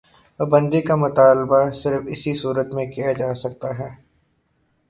[0.39, 3.89] پابندی کا مطالبہ صرف اسی صورت میں کیا جا سکتا ہے۔